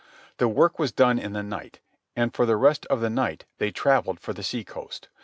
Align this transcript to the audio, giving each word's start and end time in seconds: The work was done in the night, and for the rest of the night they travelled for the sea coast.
The 0.37 0.47
work 0.47 0.79
was 0.79 0.91
done 0.91 1.19
in 1.19 1.33
the 1.33 1.43
night, 1.43 1.79
and 2.15 2.33
for 2.33 2.47
the 2.47 2.57
rest 2.57 2.87
of 2.87 3.01
the 3.01 3.09
night 3.11 3.45
they 3.59 3.69
travelled 3.69 4.19
for 4.19 4.33
the 4.33 4.41
sea 4.41 4.63
coast. 4.63 5.09